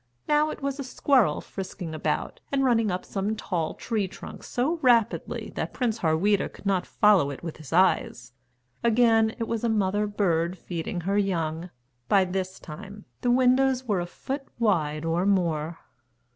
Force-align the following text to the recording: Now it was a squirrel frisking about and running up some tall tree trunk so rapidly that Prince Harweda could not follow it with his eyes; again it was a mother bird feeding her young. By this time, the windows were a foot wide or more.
Now 0.27 0.49
it 0.49 0.63
was 0.63 0.79
a 0.79 0.83
squirrel 0.83 1.41
frisking 1.41 1.93
about 1.93 2.39
and 2.51 2.63
running 2.65 2.89
up 2.89 3.05
some 3.05 3.35
tall 3.35 3.75
tree 3.75 4.07
trunk 4.07 4.41
so 4.41 4.77
rapidly 4.81 5.51
that 5.53 5.73
Prince 5.75 5.99
Harweda 5.99 6.49
could 6.49 6.65
not 6.65 6.87
follow 6.87 7.29
it 7.29 7.43
with 7.43 7.57
his 7.57 7.71
eyes; 7.71 8.31
again 8.83 9.35
it 9.37 9.47
was 9.47 9.63
a 9.63 9.69
mother 9.69 10.07
bird 10.07 10.57
feeding 10.57 11.01
her 11.01 11.19
young. 11.19 11.69
By 12.09 12.25
this 12.25 12.59
time, 12.59 13.05
the 13.21 13.29
windows 13.29 13.83
were 13.85 13.99
a 13.99 14.07
foot 14.07 14.41
wide 14.57 15.05
or 15.05 15.23
more. 15.27 15.77